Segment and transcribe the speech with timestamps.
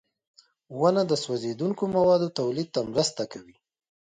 [0.79, 3.55] •ونه د سوځېدونکو موادو تولید ته مرسته کوي.